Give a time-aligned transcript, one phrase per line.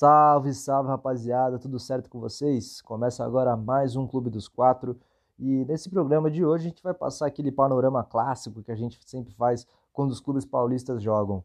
[0.00, 2.80] Salve, salve rapaziada, tudo certo com vocês?
[2.80, 4.98] Começa agora mais um Clube dos Quatro
[5.38, 8.98] e nesse programa de hoje a gente vai passar aquele panorama clássico que a gente
[9.04, 11.44] sempre faz quando os clubes paulistas jogam.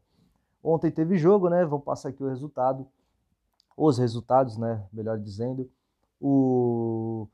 [0.64, 1.66] Ontem teve jogo, né?
[1.66, 2.86] Vamos passar aqui o resultado,
[3.76, 4.82] os resultados, né?
[4.90, 5.70] Melhor dizendo.
[6.18, 7.28] O,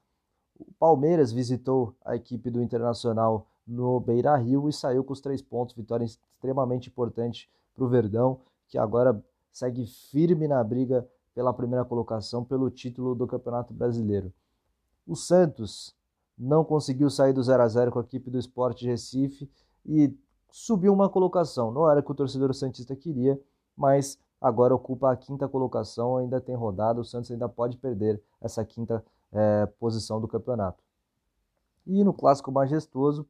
[0.58, 5.40] o Palmeiras visitou a equipe do Internacional no Beira Rio e saiu com os três
[5.40, 11.84] pontos, vitória extremamente importante para o Verdão, que agora segue firme na briga pela primeira
[11.84, 14.32] colocação pelo título do Campeonato Brasileiro.
[15.06, 15.94] O Santos
[16.38, 19.50] não conseguiu sair do 0 a 0 com a equipe do Esporte Recife
[19.84, 20.14] e
[20.50, 21.70] subiu uma colocação.
[21.70, 23.40] Não era o que o torcedor santista queria,
[23.76, 28.64] mas agora ocupa a quinta colocação, ainda tem rodada, o Santos ainda pode perder essa
[28.64, 30.82] quinta é, posição do campeonato.
[31.86, 33.26] E no clássico majestoso,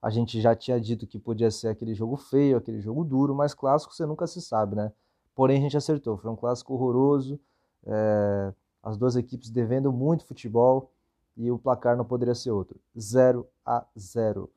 [0.00, 3.54] a gente já tinha dito que podia ser aquele jogo feio, aquele jogo duro, mas
[3.54, 4.92] clássico você nunca se sabe, né?
[5.38, 6.16] Porém, a gente acertou.
[6.16, 7.38] Foi um clássico horroroso,
[7.86, 8.52] é,
[8.82, 10.90] as duas equipes devendo muito futebol
[11.36, 14.50] e o placar não poderia ser outro: 0 a 0.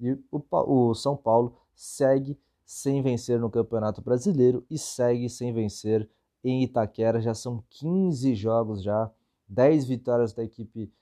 [0.00, 6.10] E o, o São Paulo segue sem vencer no Campeonato Brasileiro e segue sem vencer
[6.42, 7.20] em Itaquera.
[7.20, 9.08] Já são 15 jogos já,
[9.46, 10.92] 10 vitórias da equipe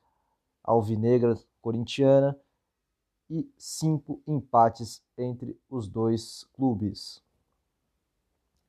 [0.63, 2.39] alvinegra corintiana
[3.31, 7.27] e cinco empates entre os dois clubes.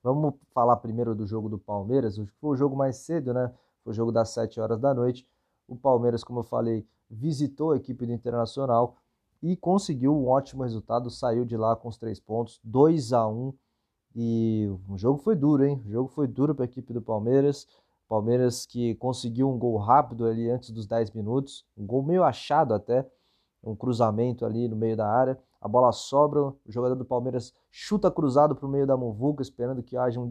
[0.01, 2.17] Vamos falar primeiro do jogo do Palmeiras.
[2.39, 3.51] Foi o jogo mais cedo, né?
[3.83, 5.27] Foi o jogo das 7 horas da noite.
[5.67, 8.95] O Palmeiras, como eu falei, visitou a equipe do Internacional
[9.41, 11.09] e conseguiu um ótimo resultado.
[11.09, 13.53] Saiu de lá com os três pontos, 2 a 1
[14.15, 15.81] E o jogo foi duro, hein?
[15.85, 17.67] O jogo foi duro para a equipe do Palmeiras.
[18.07, 22.73] Palmeiras que conseguiu um gol rápido ali antes dos 10 minutos, um gol meio achado
[22.73, 23.05] até
[23.63, 25.37] um cruzamento ali no meio da área.
[25.61, 29.83] A bola sobra, o jogador do Palmeiras chuta cruzado para o meio da muvuca, esperando
[29.83, 30.29] que haja um,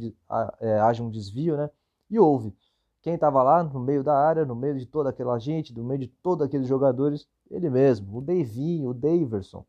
[0.61, 1.70] é, haja um desvio, né?
[2.11, 2.57] E houve.
[3.03, 6.01] Quem estava lá no meio da área, no meio de toda aquela gente, no meio
[6.01, 9.64] de todos aqueles jogadores, ele mesmo, o Davinho, o Daverson.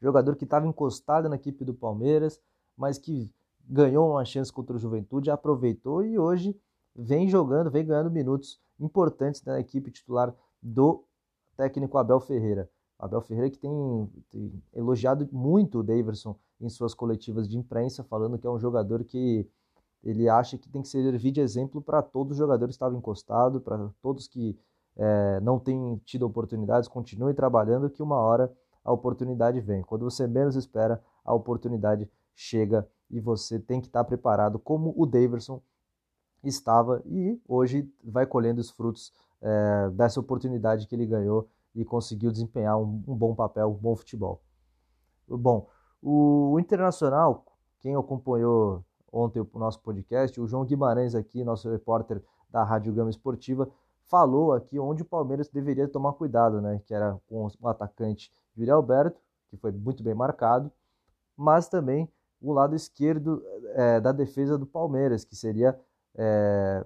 [0.00, 2.40] Jogador que estava encostado na equipe do Palmeiras,
[2.76, 3.30] mas que
[3.68, 6.58] ganhou uma chance contra o Juventude, aproveitou e hoje
[6.94, 11.04] vem jogando, vem ganhando minutos importantes na equipe titular do
[11.56, 12.68] técnico Abel Ferreira.
[13.00, 18.38] Abel Ferreira que tem, tem, elogiado muito o Daverson em suas coletivas de imprensa, falando
[18.38, 19.48] que é um jogador que
[20.04, 23.62] ele acha que tem que servir de exemplo para todos os jogadores que estavam encostados,
[23.62, 24.56] para todos que
[24.96, 28.52] é, não têm tido oportunidades, continuem trabalhando, que uma hora
[28.84, 29.82] a oportunidade vem.
[29.82, 35.06] Quando você menos espera, a oportunidade chega e você tem que estar preparado, como o
[35.06, 35.60] Daverson
[36.42, 39.12] estava e hoje vai colhendo os frutos
[39.42, 43.94] é, dessa oportunidade que ele ganhou e conseguiu desempenhar um, um bom papel, um bom
[43.94, 44.40] futebol.
[45.28, 45.68] Bom,
[46.02, 47.44] o, o Internacional,
[47.78, 53.10] quem acompanhou ontem o nosso podcast, o João Guimarães aqui, nosso repórter da Rádio Gama
[53.10, 53.68] Esportiva,
[54.04, 56.80] falou aqui onde o Palmeiras deveria tomar cuidado, né?
[56.84, 60.70] Que era com o atacante Yuri Alberto, que foi muito bem marcado,
[61.36, 62.08] mas também
[62.40, 63.42] o lado esquerdo
[63.74, 65.78] é, da defesa do Palmeiras, que seria
[66.16, 66.84] é,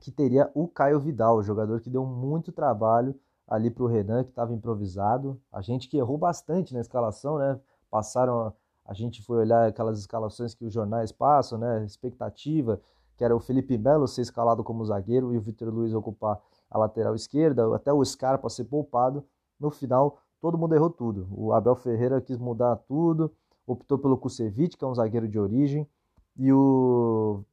[0.00, 4.30] que teria o Caio Vidal, jogador que deu muito trabalho ali para o Renan, que
[4.30, 5.40] estava improvisado.
[5.52, 7.58] A gente que errou bastante na escalação, né?
[7.90, 8.52] Passaram,
[8.84, 11.84] a gente foi olhar aquelas escalações que os jornais passam, né?
[11.84, 12.80] Expectativa,
[13.16, 16.40] que era o Felipe Melo ser escalado como zagueiro e o Vitor Luiz ocupar
[16.70, 19.24] a lateral esquerda, até o Scarpa ser poupado.
[19.60, 21.28] No final, todo mundo errou tudo.
[21.30, 23.32] O Abel Ferreira quis mudar tudo,
[23.66, 25.88] optou pelo Kusevich, que é um zagueiro de origem,
[26.36, 27.44] e o,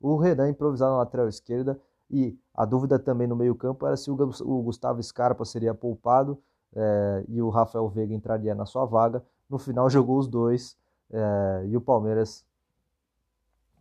[0.00, 4.62] o Renan improvisado na lateral esquerda e a dúvida também no meio-campo era se o
[4.62, 6.36] Gustavo Scarpa seria poupado
[6.74, 9.24] é, e o Rafael Veiga entraria na sua vaga.
[9.48, 10.76] No final, jogou os dois
[11.08, 12.44] é, e o Palmeiras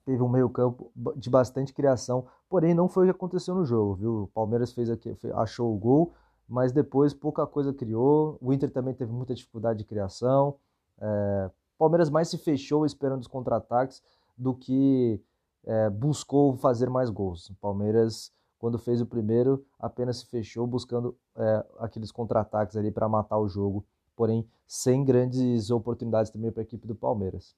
[0.05, 4.23] teve um meio-campo de bastante criação, porém não foi o que aconteceu no jogo, viu?
[4.25, 6.13] O Palmeiras fez aqui, achou o gol,
[6.47, 8.37] mas depois pouca coisa criou.
[8.39, 10.53] O Inter também teve muita dificuldade de criação.
[11.01, 11.49] É,
[11.79, 14.03] Palmeiras mais se fechou esperando os contra-ataques
[14.37, 15.19] do que
[15.65, 17.49] é, buscou fazer mais gols.
[17.49, 23.07] O Palmeiras, quando fez o primeiro, apenas se fechou buscando é, aqueles contra-ataques ali para
[23.07, 27.55] matar o jogo, porém sem grandes oportunidades também para a equipe do Palmeiras.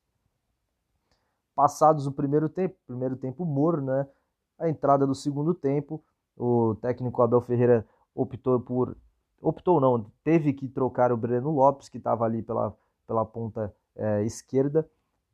[1.56, 4.08] Passados o primeiro tempo, primeiro tempo morno, né?
[4.58, 6.04] A entrada do segundo tempo,
[6.38, 8.98] o técnico Abel Ferreira optou por
[9.42, 12.76] optou não, teve que trocar o Breno Lopes que estava ali pela,
[13.08, 14.90] pela ponta é, esquerda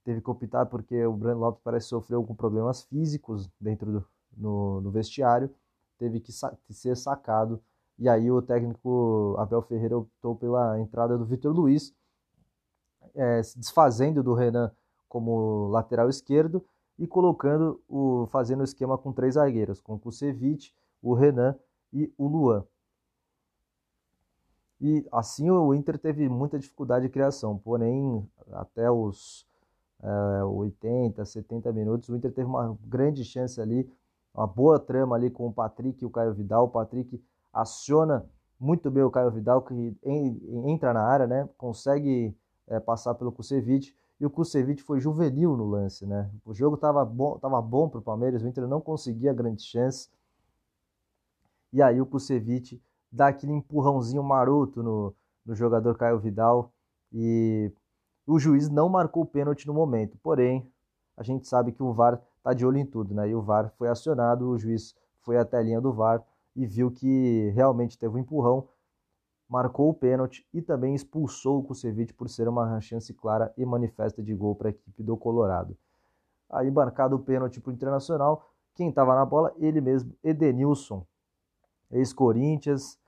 [0.05, 4.81] teve que optar porque o Breno Lopes parece sofreu com problemas físicos dentro do no,
[4.81, 5.49] no vestiário,
[5.97, 7.61] teve que sa ser sacado.
[7.97, 11.93] E aí o técnico Abel Ferreira optou pela entrada do Vitor Luiz,
[13.13, 14.71] é, se desfazendo do Renan
[15.07, 16.63] como lateral esquerdo
[16.99, 21.55] e colocando o fazendo o esquema com três zagueiros, com o Kusevich, o Renan
[21.93, 22.65] e o Luan.
[24.81, 29.47] E assim o Inter teve muita dificuldade de criação, porém até os
[30.03, 33.89] é, 80, 70 minutos o Inter teve uma grande chance ali,
[34.35, 36.65] uma boa trama ali com o Patrick e o Caio Vidal.
[36.65, 37.23] O Patrick
[37.53, 38.25] aciona
[38.59, 39.97] muito bem o Caio Vidal, que
[40.65, 41.49] entra na área, né?
[41.57, 42.35] consegue
[42.67, 46.29] é, passar pelo Kusevich e o Kusevich foi juvenil no lance, né?
[46.45, 50.09] O jogo estava bom, tava bom para o Palmeiras, o Inter não conseguia grandes chances.
[51.71, 55.13] E aí o Kusevich dá aquele empurrãozinho maroto no,
[55.45, 56.71] no jogador Caio Vidal
[57.11, 57.71] e
[58.25, 60.17] o juiz não marcou o pênalti no momento.
[60.23, 60.65] Porém,
[61.17, 63.27] a gente sabe que o VAR está de olho em tudo, né?
[63.27, 66.23] E o VAR foi acionado, o juiz foi até a linha do VAR
[66.55, 68.67] e viu que realmente teve um empurrão
[69.47, 74.21] marcou o pênalti e também expulsou o Kusevich por ser uma chance clara e manifesta
[74.21, 75.77] de gol para a equipe do Colorado.
[76.49, 79.53] Aí marcado o pênalti para o Internacional, quem estava na bola?
[79.57, 81.05] Ele mesmo, Edenilson,
[81.91, 82.99] ex-Corinthians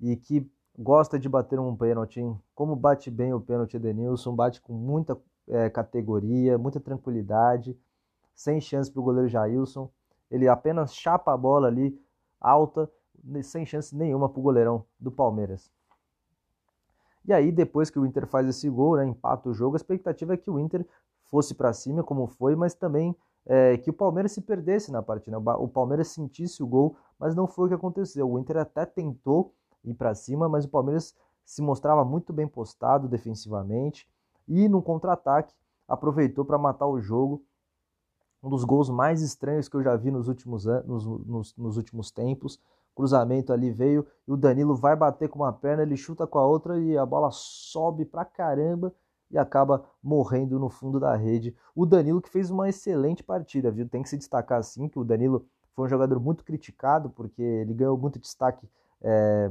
[0.00, 0.48] e que
[0.78, 2.20] gosta de bater um pênalti.
[2.20, 2.38] Hein?
[2.54, 5.16] Como bate bem o pênalti Edenilson, bate com muita
[5.48, 7.78] é, categoria, muita tranquilidade,
[8.34, 9.90] sem chance para o goleiro Jailson.
[10.30, 11.98] Ele apenas chapa a bola ali,
[12.40, 12.90] alta,
[13.42, 15.70] sem chance nenhuma para o goleirão do Palmeiras.
[17.26, 20.34] E aí, depois que o Inter faz esse gol, né, empata o jogo, a expectativa
[20.34, 20.86] é que o Inter
[21.22, 23.16] fosse para cima, como foi, mas também
[23.46, 25.38] é, que o Palmeiras se perdesse na partida.
[25.38, 28.30] O Palmeiras sentisse o gol, mas não foi o que aconteceu.
[28.30, 29.54] O Inter até tentou
[29.84, 31.14] ir para cima, mas o Palmeiras
[31.44, 34.08] se mostrava muito bem postado defensivamente
[34.48, 35.54] e no contra-ataque
[35.86, 37.42] aproveitou para matar o jogo.
[38.44, 42.10] Um dos gols mais estranhos que eu já vi nos últimos, anos, nos, nos, últimos
[42.10, 42.60] tempos
[42.94, 46.46] cruzamento ali veio e o Danilo vai bater com uma perna, ele chuta com a
[46.46, 48.94] outra e a bola sobe pra caramba
[49.30, 51.56] e acaba morrendo no fundo da rede.
[51.74, 53.88] O Danilo que fez uma excelente partida, viu?
[53.88, 57.74] Tem que se destacar assim que o Danilo foi um jogador muito criticado porque ele
[57.74, 58.68] ganhou muito destaque
[59.02, 59.50] é,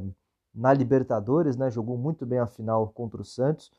[0.54, 1.69] na Libertadores, né?
[1.69, 3.72] Jogou muito bem a final contra o Santos,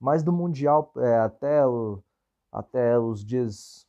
[0.00, 2.02] mas do mundial é, até o,
[2.50, 3.86] até os dias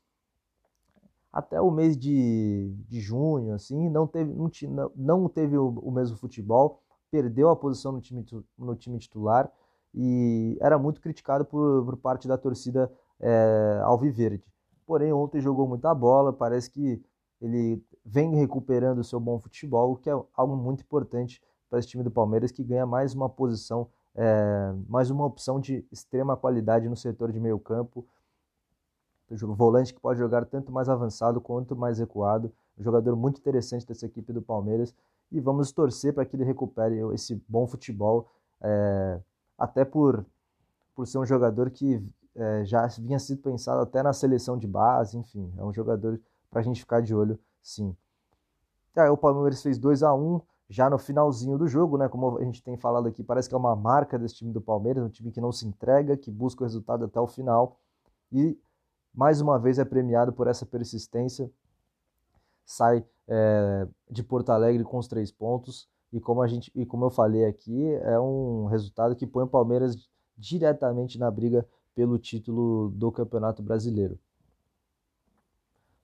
[1.36, 6.16] até o mês de, de junho, assim, não teve, não, não teve o, o mesmo
[6.16, 8.26] futebol, perdeu a posição no time,
[8.58, 9.52] no time titular
[9.94, 12.90] e era muito criticado por, por parte da torcida
[13.20, 14.46] é, alviverde.
[14.86, 17.04] Porém, ontem jogou muita bola, parece que
[17.42, 21.90] ele vem recuperando o seu bom futebol, o que é algo muito importante para esse
[21.90, 26.88] time do Palmeiras, que ganha mais uma posição, é, mais uma opção de extrema qualidade
[26.88, 28.08] no setor de meio campo,
[29.30, 32.52] volante que pode jogar tanto mais avançado quanto mais recuado.
[32.78, 34.94] Um jogador muito interessante dessa equipe do Palmeiras.
[35.32, 38.30] E vamos torcer para que ele recupere esse bom futebol,
[38.62, 39.20] é,
[39.58, 40.26] até por,
[40.96, 42.02] por ser um jogador que
[42.36, 46.20] é, já vinha sido pensado até na seleção de base, enfim, é um jogador
[46.50, 47.96] para a gente ficar de olho, sim.
[48.96, 50.40] Aí, o Palmeiras fez 2 a 1
[50.70, 52.08] já no finalzinho do jogo, né?
[52.08, 55.04] Como a gente tem falado aqui, parece que é uma marca desse time do Palmeiras,
[55.04, 57.78] um time que não se entrega, que busca o resultado até o final.
[58.32, 58.58] E
[59.16, 61.50] mais uma vez é premiado por essa persistência,
[62.66, 67.06] sai é, de Porto Alegre com os três pontos e como a gente e como
[67.06, 71.66] eu falei aqui é um resultado que põe o Palmeiras diretamente na briga
[71.96, 74.20] pelo título do Campeonato Brasileiro.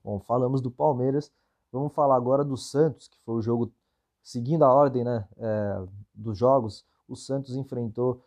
[0.02, 1.30] Bom, falamos do Palmeiras,
[1.70, 3.70] vamos falar agora do Santos, que foi o jogo
[4.22, 6.84] seguindo a ordem né, é, dos jogos.
[7.06, 8.24] O Santos enfrentou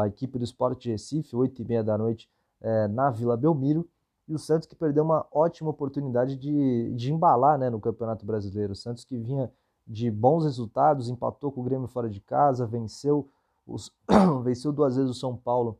[0.00, 2.30] a equipe do Sport Recife, 8 e meia da noite,
[2.60, 3.88] é, na Vila Belmiro
[4.28, 8.72] e o Santos que perdeu uma ótima oportunidade de, de embalar né, no Campeonato Brasileiro.
[8.72, 9.50] O Santos que vinha
[9.86, 13.26] de bons resultados, empatou com o Grêmio fora de casa, venceu,
[13.66, 13.90] os,
[14.44, 15.78] venceu duas vezes o São Paulo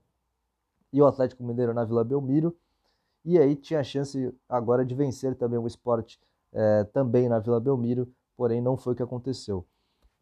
[0.90, 2.56] e o Atlético Mineiro na Vila Belmiro.
[3.22, 6.18] E aí tinha a chance agora de vencer também o esporte
[6.50, 9.66] é, também na Vila Belmiro, porém não foi o que aconteceu.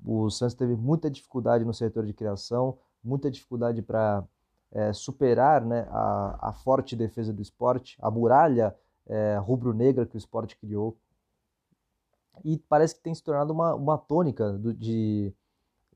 [0.04, 4.25] O Santos teve muita dificuldade no setor de criação, muita dificuldade para
[4.73, 8.75] é, superar né, a, a, forte defesa do esporte, a muralha
[9.06, 10.96] é, rubro-negra que o esporte criou.
[12.44, 15.32] E parece que tem se tornado uma, uma tônica do, de,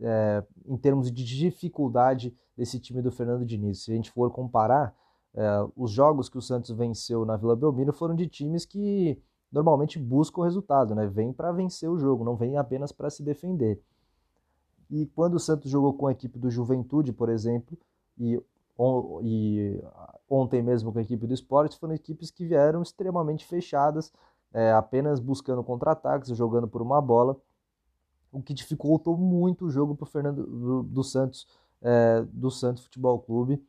[0.00, 3.84] é, em termos de dificuldade desse time do Fernando Diniz.
[3.84, 4.94] Se a gente for comparar,
[5.34, 9.20] é, os jogos que o Santos venceu na Vila Belmiro foram de times que
[9.52, 11.06] normalmente buscam o resultado, né?
[11.06, 13.82] vem para vencer o jogo, não vem apenas para se defender.
[14.88, 17.78] E quando o Santos jogou com a equipe do Juventude, por exemplo,
[18.18, 18.40] e
[19.22, 19.82] e
[20.28, 24.12] ontem mesmo com a equipe do esporte, foram equipes que vieram extremamente fechadas,
[24.52, 27.36] é, apenas buscando contra-ataques, jogando por uma bola,
[28.32, 31.46] o que dificultou muito o jogo para o Fernando do, do Santos,
[31.82, 33.62] é, do Santos Futebol Clube.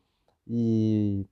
[0.48, 1.26] E,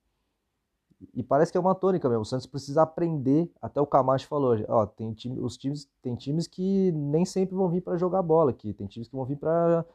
[1.14, 2.24] e parece que é uma tônica mesmo.
[2.24, 6.48] O Santos precisa aprender, até o Camacho falou, ó, tem time, os times, tem times
[6.48, 9.86] que nem sempre vão vir para jogar bola aqui, tem times que vão vir para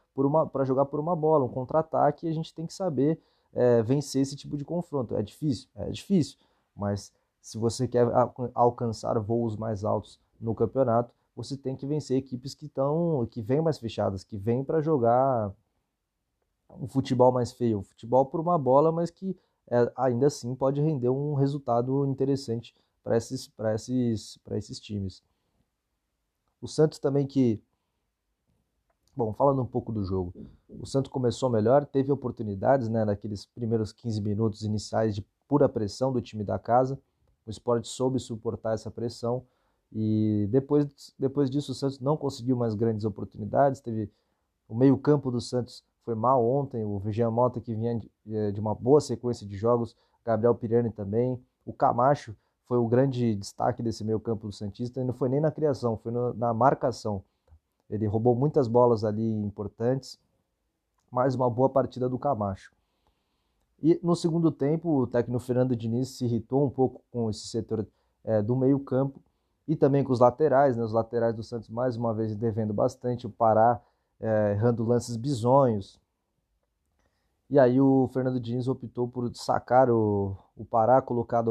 [0.64, 3.20] jogar por uma bola, um contra-ataque, e a gente tem que saber
[3.54, 5.16] é, vencer esse tipo de confronto.
[5.16, 6.38] É difícil, é difícil,
[6.76, 8.06] mas se você quer
[8.54, 13.60] alcançar voos mais altos no campeonato, você tem que vencer equipes que estão que vêm
[13.60, 15.52] mais fechadas, que vêm para jogar
[16.80, 19.36] um futebol mais feio, um futebol por uma bola, mas que
[19.70, 25.22] é, ainda assim pode render um resultado interessante para esses, esses, esses times.
[26.60, 27.62] O Santos também que.
[29.16, 30.34] Bom, falando um pouco do jogo.
[30.68, 36.12] O Santos começou melhor, teve oportunidades né, naqueles primeiros 15 minutos iniciais de pura pressão
[36.12, 36.98] do time da casa.
[37.46, 39.44] O esporte soube suportar essa pressão.
[39.92, 43.80] E depois, depois disso, o Santos não conseguiu mais grandes oportunidades.
[43.80, 44.10] Teve
[44.68, 46.84] o meio-campo do Santos foi mal ontem.
[46.84, 51.40] O Jean Mota, que vinha de, de uma boa sequência de jogos, Gabriel Pirani também.
[51.64, 52.34] O Camacho
[52.66, 55.96] foi o grande destaque desse meio campo do Santista, e não foi nem na criação,
[55.98, 57.22] foi na marcação.
[57.90, 60.18] Ele roubou muitas bolas ali importantes,
[61.10, 62.72] mais uma boa partida do Camacho.
[63.82, 67.86] E no segundo tempo, o técnico Fernando Diniz se irritou um pouco com esse setor
[68.24, 69.20] é, do meio campo
[69.66, 70.82] e também com os laterais, né?
[70.82, 73.80] os laterais do Santos mais uma vez devendo bastante, o Pará
[74.20, 76.00] é, errando lances bizonhos.
[77.50, 81.44] E aí o Fernando Diniz optou por sacar o, o Pará, colocar,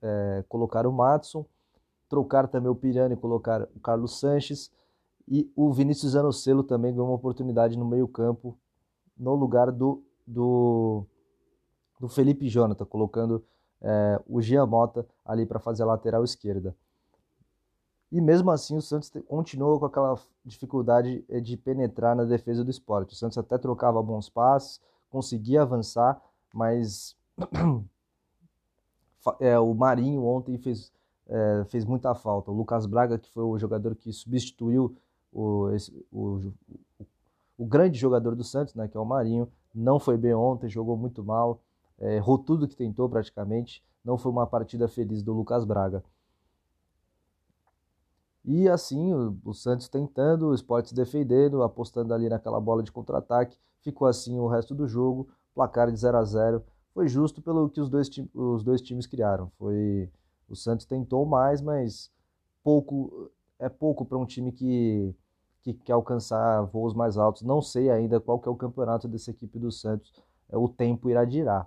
[0.00, 1.44] é, colocar o Matson,
[2.08, 4.70] trocar também o Pirani, colocar o Carlos Sanches.
[5.30, 8.58] E o Vinícius Anocelo também ganhou uma oportunidade no meio campo,
[9.16, 11.04] no lugar do, do,
[12.00, 13.44] do Felipe Jonathan, colocando
[13.80, 16.74] é, o Gia Mota ali para fazer a lateral esquerda.
[18.10, 22.70] E mesmo assim o Santos continuou com aquela dificuldade eh, de penetrar na defesa do
[22.70, 23.12] esporte.
[23.12, 24.80] O Santos até trocava bons passes,
[25.10, 26.18] conseguia avançar,
[26.54, 27.14] mas
[29.40, 30.90] é, o Marinho ontem fez,
[31.26, 32.50] é, fez muita falta.
[32.50, 34.96] O Lucas Braga, que foi o jogador que substituiu
[35.32, 35.68] o,
[36.10, 36.52] o,
[37.56, 40.96] o, grande jogador do Santos, né, que é o Marinho, não foi bem ontem, jogou
[40.96, 41.62] muito mal,
[41.98, 43.82] é, errou tudo que tentou praticamente.
[44.04, 46.02] Não foi uma partida feliz do Lucas Braga.
[48.44, 49.12] E assim,
[49.44, 53.58] o, Santos tentando, o Sport defendendo, apostando ali naquela bola de contra-ataque.
[53.82, 57.80] Ficou assim o resto do jogo, placar de 0 a 0 Foi justo pelo que
[57.80, 59.52] os dois, os dois times criaram.
[59.58, 60.10] Foi
[60.48, 62.10] O Santos tentou mais, mas
[62.62, 65.14] pouco é pouco para um time que,
[65.62, 67.42] que quer alcançar voos mais altos.
[67.42, 70.12] Não sei ainda qual que é o campeonato dessa equipe do Santos.
[70.48, 71.66] É, o tempo irá dirá.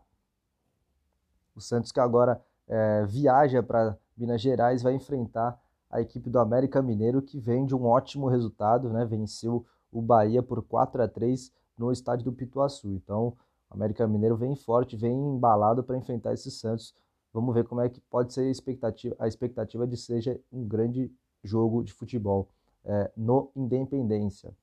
[1.56, 6.82] O Santos que agora é, viaja para Minas Gerais vai enfrentar a equipe do América
[6.82, 9.04] Mineiro, que vem de um ótimo resultado, né?
[9.04, 12.94] venceu o Bahia por 4 a 3 no estádio do Pituaçu.
[12.94, 13.36] Então,
[13.70, 16.96] o América Mineiro vem forte, vem embalado para enfrentar esse Santos.
[17.34, 21.12] Vamos ver como é que pode ser a expectativa, a expectativa de seja um grande
[21.44, 22.48] jogo de futebol
[22.84, 24.56] é, no Independência.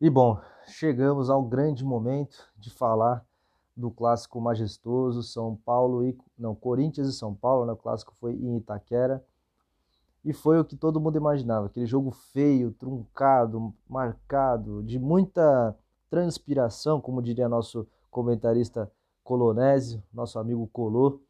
[0.00, 3.24] E bom, chegamos ao grande momento de falar
[3.76, 7.72] do clássico majestoso São Paulo e não Corinthians e São Paulo, né?
[7.72, 9.24] O clássico foi em Itaquera
[10.24, 15.76] e foi o que todo mundo imaginava, aquele jogo feio, truncado, marcado, de muita
[16.08, 18.90] transpiração, como diria nosso comentarista
[19.22, 21.20] Colonésio, nosso amigo Colô,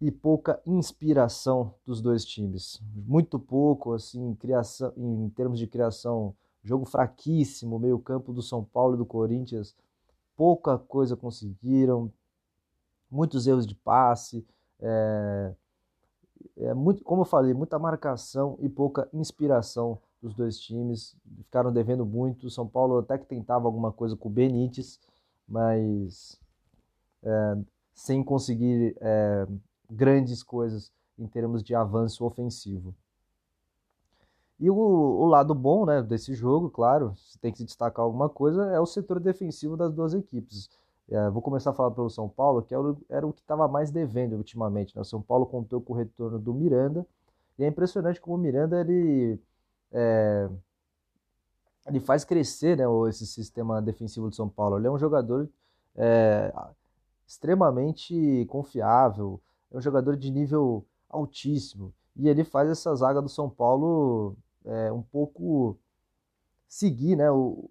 [0.00, 2.80] e pouca inspiração dos dois times.
[2.94, 8.98] Muito pouco assim, criação, em termos de criação, jogo fraquíssimo, meio-campo do São Paulo e
[8.98, 9.74] do Corinthians
[10.40, 12.10] pouca coisa conseguiram,
[13.10, 14.42] muitos erros de passe,
[14.80, 15.54] é,
[16.56, 21.14] é muito, como eu falei, muita marcação e pouca inspiração dos dois times.
[21.44, 22.48] Ficaram devendo muito.
[22.48, 24.98] São Paulo até que tentava alguma coisa com o Benítez,
[25.46, 26.40] mas
[27.22, 27.58] é,
[27.92, 29.46] sem conseguir é,
[29.90, 32.94] grandes coisas em termos de avanço ofensivo.
[34.58, 38.28] E o, o, lado bom né, desse jogo, claro, se tem que se destacar alguma
[38.28, 40.68] coisa, é o setor defensivo das duas equipes.
[41.08, 43.66] É, vou começar a falar pelo São Paulo, que era o, era o que estava
[43.66, 44.94] mais devendo ultimamente.
[44.94, 45.00] Né?
[45.00, 47.06] O São Paulo contou com o retorno do Miranda,
[47.58, 49.40] e é impressionante como o Miranda ele,
[49.92, 50.48] é,
[51.86, 54.78] ele faz crescer né, esse sistema defensivo do São Paulo.
[54.78, 55.48] Ele é um jogador
[55.96, 56.52] é,
[57.26, 59.40] extremamente confiável,
[59.70, 61.94] é um jogador de nível altíssimo.
[62.16, 65.78] E ele faz essa zaga do São Paulo é, um pouco
[66.68, 67.70] seguir, né, o,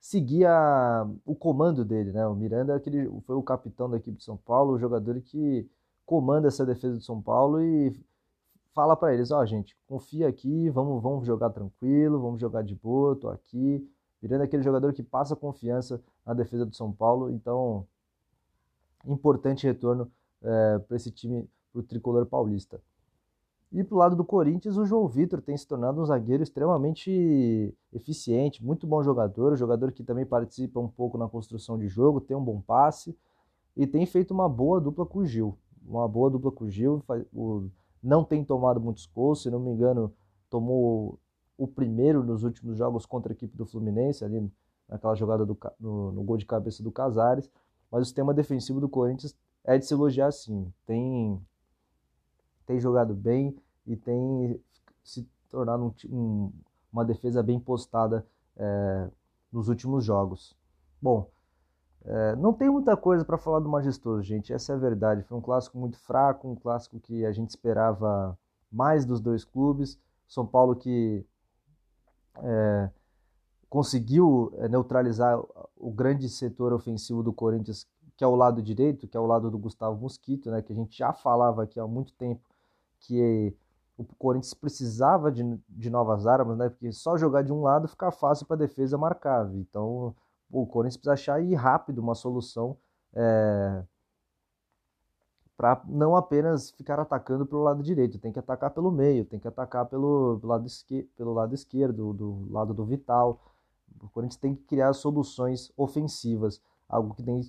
[0.00, 2.26] seguir a, o comando dele, né?
[2.26, 5.68] O Miranda é aquele, foi o capitão da equipe de São Paulo, o jogador que
[6.04, 7.98] comanda essa defesa de São Paulo e
[8.74, 12.74] fala para eles, ó, oh, gente, confia aqui, vamos, vamos jogar tranquilo, vamos jogar de
[12.74, 13.88] boa, tô aqui.
[14.20, 17.86] Miranda é aquele jogador que passa confiança na defesa do São Paulo, então
[19.06, 20.10] importante retorno
[20.44, 22.80] é, para esse time, para o tricolor paulista.
[23.72, 28.64] E pro lado do Corinthians, o João Vitor tem se tornado um zagueiro extremamente eficiente,
[28.64, 32.36] muito bom jogador, um jogador que também participa um pouco na construção de jogo, tem
[32.36, 33.18] um bom passe
[33.76, 35.58] e tem feito uma boa dupla com o Gil.
[35.84, 37.02] Uma boa dupla com o Gil,
[38.00, 40.12] não tem tomado muitos gols, se não me engano,
[40.48, 41.18] tomou
[41.58, 44.48] o primeiro nos últimos jogos contra a equipe do Fluminense, ali
[44.88, 47.50] naquela jogada do, no, no gol de cabeça do Casares.
[47.90, 50.72] Mas o sistema defensivo do Corinthians é de se elogiar sim.
[50.86, 51.40] Tem,
[52.66, 53.56] tem jogado bem
[53.86, 54.60] e tem
[55.02, 56.52] se tornado um, um,
[56.92, 59.08] uma defesa bem postada é,
[59.52, 60.56] nos últimos jogos.
[61.00, 61.28] Bom,
[62.04, 64.52] é, não tem muita coisa para falar do Majestoso, gente.
[64.52, 65.22] Essa é a verdade.
[65.22, 68.38] Foi um clássico muito fraco, um clássico que a gente esperava
[68.70, 69.98] mais dos dois clubes.
[70.28, 71.24] São Paulo que
[72.42, 72.90] é,
[73.68, 75.40] conseguiu neutralizar
[75.76, 79.50] o grande setor ofensivo do Corinthians, que é o lado direito, que é o lado
[79.50, 82.42] do Gustavo Mosquito, né, que a gente já falava aqui há muito tempo
[83.00, 83.54] que
[83.96, 88.10] o Corinthians precisava de, de novas armas, né, porque só jogar de um lado fica
[88.10, 89.52] fácil para a defesa marcar.
[89.54, 90.14] Então
[90.50, 92.76] o Corinthians precisa achar aí rápido uma solução
[93.12, 93.84] é,
[95.56, 99.46] para não apenas ficar atacando pelo lado direito, tem que atacar pelo meio, tem que
[99.46, 103.40] atacar pelo, pelo, lado, esquerdo, pelo lado esquerdo, do lado do Vital.
[104.02, 107.40] O Corinthians tem que criar soluções ofensivas, algo que tem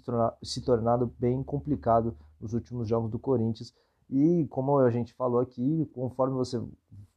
[0.44, 3.74] se tornado bem complicado nos últimos jogos do Corinthians.
[4.10, 6.62] E como a gente falou aqui, conforme você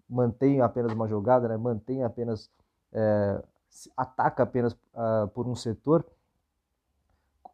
[0.08, 2.50] mantém apenas uma jogada, né, mantém apenas,
[2.92, 3.42] é,
[3.96, 6.04] ataca apenas uh, por um setor,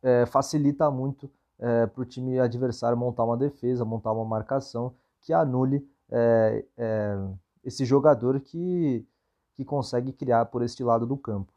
[0.02, 5.32] é, facilita muito é, para o time adversário montar uma defesa, montar uma marcação que
[5.32, 7.18] anule é, é,
[7.64, 9.06] esse jogador que,
[9.54, 11.53] que consegue criar por este lado do campo.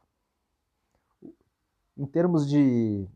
[1.98, 3.08] Em termos de,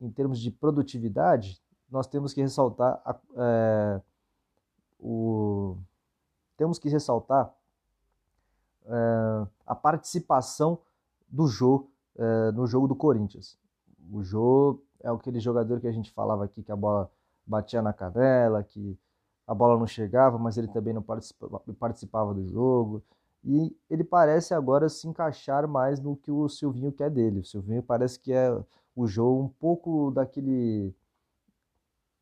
[0.00, 1.60] em termos de produtividade,
[1.90, 4.00] nós temos que ressaltar a, é,
[4.98, 5.76] o,
[6.56, 7.54] temos que ressaltar
[8.84, 10.78] é, a participação
[11.28, 13.58] do Jô é, no jogo do Corinthians.
[14.12, 17.10] O Jô é aquele jogador que a gente falava aqui que a bola
[17.46, 18.98] batia na canela, que
[19.46, 23.02] a bola não chegava, mas ele também não participava, participava do jogo.
[23.46, 27.38] E ele parece agora se encaixar mais no que o Silvinho quer dele.
[27.40, 28.50] O Silvinho parece que é
[28.94, 30.92] o jogo um pouco daquele.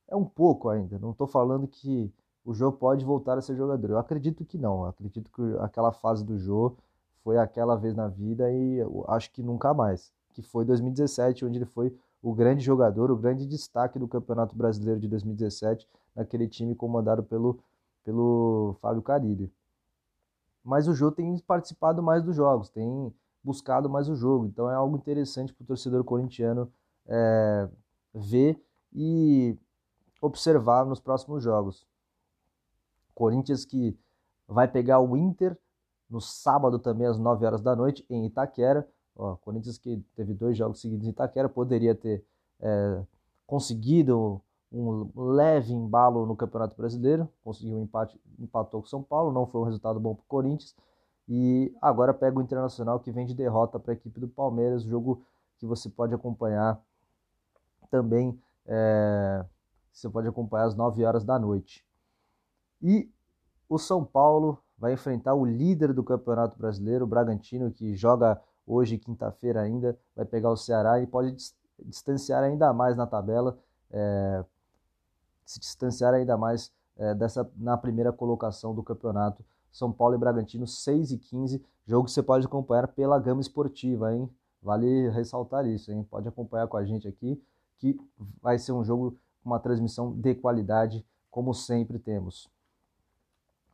[0.07, 0.99] É um pouco ainda.
[0.99, 2.13] Não estou falando que
[2.45, 3.91] o Jô pode voltar a ser jogador.
[3.91, 4.83] Eu acredito que não.
[4.83, 6.77] Eu acredito que aquela fase do Jô
[7.23, 10.13] foi aquela vez na vida e acho que nunca mais.
[10.35, 15.01] Que foi 2017, onde ele foi o grande jogador, o grande destaque do Campeonato Brasileiro
[15.01, 17.59] de 2017, naquele time comandado pelo,
[18.05, 19.51] pelo Fábio Carilli.
[20.64, 24.74] Mas o Jô tem participado mais dos jogos, tem buscado mais o jogo, então é
[24.74, 26.72] algo interessante para o torcedor corintiano
[27.07, 27.68] é,
[28.14, 28.59] ver
[28.90, 29.59] e
[30.22, 31.87] observar nos próximos jogos.
[33.14, 33.96] Corinthians que
[34.48, 35.57] vai pegar o Inter
[36.09, 38.88] no sábado também às 9 horas da noite em Itaquera.
[39.14, 42.24] Ó, Corinthians que teve dois jogos seguidos em Itaquera, poderia ter
[42.61, 43.03] é,
[43.46, 44.40] conseguido
[44.75, 49.61] um leve embalo no Campeonato Brasileiro, conseguiu um empate, empatou com São Paulo, não foi
[49.61, 50.75] um resultado bom para o Corinthians,
[51.29, 55.23] e agora pega o Internacional que vem de derrota para a equipe do Palmeiras, jogo
[55.59, 56.81] que você pode acompanhar
[57.91, 59.45] também, é,
[59.93, 61.87] você pode acompanhar às 9 horas da noite.
[62.83, 63.09] E
[63.69, 68.99] o São Paulo vai enfrentar o líder do Campeonato Brasileiro, o Bragantino, que joga hoje,
[68.99, 71.37] quinta-feira ainda, vai pegar o Ceará e pode
[71.85, 73.57] distanciar ainda mais na tabela,
[73.91, 74.45] é,
[75.45, 79.45] se distanciar ainda mais é, dessa na primeira colocação do campeonato.
[79.73, 84.15] São Paulo e Bragantino, 6 e 15, jogo que você pode acompanhar pela gama esportiva,
[84.15, 84.31] hein?
[84.63, 86.07] Vale ressaltar isso, hein?
[86.09, 87.43] Pode acompanhar com a gente aqui,
[87.79, 88.01] que
[88.41, 92.49] vai ser um jogo com uma transmissão de qualidade, como sempre temos.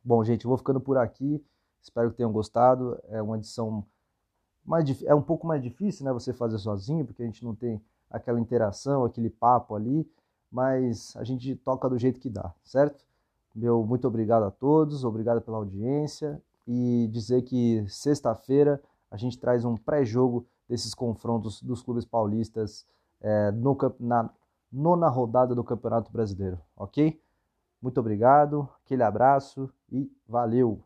[0.03, 1.43] Bom, gente, vou ficando por aqui.
[1.81, 2.99] Espero que tenham gostado.
[3.09, 3.85] É uma edição
[4.65, 7.81] mais é um pouco mais difícil, né, você fazer sozinho, porque a gente não tem
[8.09, 10.07] aquela interação, aquele papo ali,
[10.51, 13.05] mas a gente toca do jeito que dá, certo?
[13.55, 19.65] Meu muito obrigado a todos, obrigado pela audiência e dizer que sexta-feira a gente traz
[19.65, 22.85] um pré-jogo desses confrontos dos clubes paulistas
[23.19, 24.29] é, no, na
[24.71, 27.19] nona rodada do Campeonato Brasileiro, ok?
[27.81, 30.81] Muito obrigado, aquele abraço e valeu!